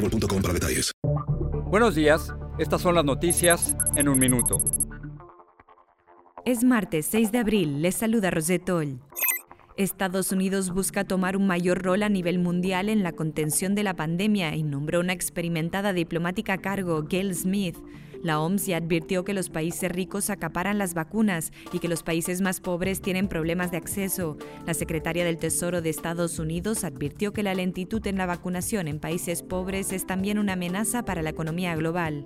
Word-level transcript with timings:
boostmobile.com 0.00 0.42
para 0.42 0.54
detalles. 0.54 0.92
Buenos 1.66 1.94
días, 1.94 2.32
estas 2.58 2.80
son 2.82 2.94
las 2.94 3.04
noticias 3.04 3.76
en 3.96 4.08
un 4.08 4.18
minuto. 4.18 4.58
Es 6.44 6.64
martes 6.64 7.06
6 7.06 7.32
de 7.32 7.38
abril, 7.38 7.82
les 7.82 7.94
saluda 7.94 8.30
Rosetol. 8.30 9.00
Estados 9.82 10.30
Unidos 10.30 10.74
busca 10.74 11.04
tomar 11.04 11.38
un 11.38 11.46
mayor 11.46 11.82
rol 11.82 12.02
a 12.02 12.10
nivel 12.10 12.38
mundial 12.38 12.90
en 12.90 13.02
la 13.02 13.12
contención 13.12 13.74
de 13.74 13.82
la 13.82 13.96
pandemia 13.96 14.54
y 14.54 14.62
nombró 14.62 15.00
una 15.00 15.14
experimentada 15.14 15.94
diplomática 15.94 16.52
a 16.52 16.58
cargo, 16.58 17.06
Gail 17.08 17.34
Smith. 17.34 17.78
La 18.22 18.40
OMS 18.40 18.66
ya 18.66 18.76
advirtió 18.76 19.24
que 19.24 19.32
los 19.32 19.48
países 19.48 19.90
ricos 19.90 20.28
acaparan 20.28 20.76
las 20.76 20.92
vacunas 20.92 21.50
y 21.72 21.78
que 21.78 21.88
los 21.88 22.02
países 22.02 22.42
más 22.42 22.60
pobres 22.60 23.00
tienen 23.00 23.28
problemas 23.28 23.70
de 23.70 23.78
acceso. 23.78 24.36
La 24.66 24.74
secretaria 24.74 25.24
del 25.24 25.38
Tesoro 25.38 25.80
de 25.80 25.88
Estados 25.88 26.38
Unidos 26.38 26.84
advirtió 26.84 27.32
que 27.32 27.42
la 27.42 27.54
lentitud 27.54 28.06
en 28.06 28.18
la 28.18 28.26
vacunación 28.26 28.86
en 28.86 29.00
países 29.00 29.42
pobres 29.42 29.92
es 29.92 30.06
también 30.06 30.38
una 30.38 30.52
amenaza 30.52 31.06
para 31.06 31.22
la 31.22 31.30
economía 31.30 31.74
global. 31.74 32.24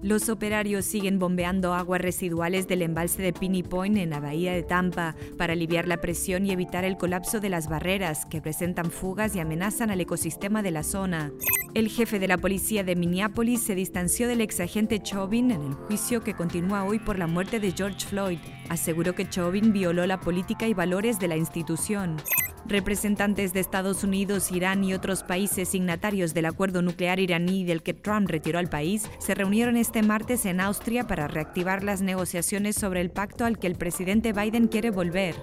Los 0.00 0.28
operarios 0.28 0.84
siguen 0.84 1.18
bombeando 1.18 1.74
aguas 1.74 2.00
residuales 2.00 2.68
del 2.68 2.82
embalse 2.82 3.20
de 3.20 3.32
Pinny 3.32 3.64
Point 3.64 3.96
en 3.96 4.10
la 4.10 4.20
bahía 4.20 4.52
de 4.52 4.62
Tampa 4.62 5.16
para 5.36 5.54
aliviar 5.54 5.88
la 5.88 5.96
presión 5.96 6.46
y 6.46 6.52
evitar 6.52 6.84
el 6.84 6.96
colapso 6.96 7.40
de 7.40 7.48
las 7.48 7.68
barreras 7.68 8.24
que 8.24 8.40
presentan 8.40 8.92
fugas 8.92 9.34
y 9.34 9.40
amenazan 9.40 9.90
al 9.90 10.00
ecosistema 10.00 10.62
de 10.62 10.70
la 10.70 10.84
zona. 10.84 11.32
El 11.74 11.88
jefe 11.88 12.20
de 12.20 12.28
la 12.28 12.38
policía 12.38 12.84
de 12.84 12.94
Minneapolis 12.94 13.62
se 13.62 13.74
distanció 13.74 14.28
del 14.28 14.40
exagente 14.40 15.02
Chauvin 15.02 15.50
en 15.50 15.62
el 15.62 15.74
juicio 15.74 16.22
que 16.22 16.34
continúa 16.34 16.84
hoy 16.84 17.00
por 17.00 17.18
la 17.18 17.26
muerte 17.26 17.58
de 17.58 17.72
George 17.72 18.06
Floyd. 18.06 18.38
Aseguró 18.68 19.16
que 19.16 19.28
Chauvin 19.28 19.72
violó 19.72 20.06
la 20.06 20.20
política 20.20 20.68
y 20.68 20.74
valores 20.74 21.18
de 21.18 21.26
la 21.26 21.36
institución. 21.36 22.18
Representantes 22.66 23.52
de 23.52 23.60
Estados 23.60 24.04
Unidos, 24.04 24.52
Irán 24.52 24.84
y 24.84 24.94
otros 24.94 25.22
países 25.22 25.68
signatarios 25.68 26.34
del 26.34 26.46
acuerdo 26.46 26.82
nuclear 26.82 27.20
iraní 27.20 27.64
del 27.64 27.82
que 27.82 27.94
Trump 27.94 28.28
retiró 28.28 28.58
al 28.58 28.68
país 28.68 29.08
se 29.18 29.34
reunieron 29.34 29.76
este 29.76 30.02
martes 30.02 30.46
en 30.46 30.60
Austria 30.60 31.06
para 31.06 31.28
reactivar 31.28 31.82
las 31.82 32.02
negociaciones 32.02 32.76
sobre 32.76 33.00
el 33.00 33.10
pacto 33.10 33.44
al 33.44 33.58
que 33.58 33.66
el 33.66 33.76
presidente 33.76 34.32
Biden 34.32 34.68
quiere 34.68 34.90
volver. 34.90 35.34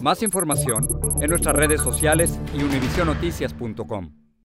Más 0.00 0.22
información 0.22 0.86
en 1.20 1.30
nuestras 1.30 1.56
redes 1.56 1.80
sociales 1.80 2.38
y 2.54 2.62
univisionoticias.com. 2.62 4.25